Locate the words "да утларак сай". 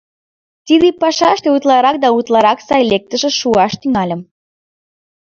2.03-2.83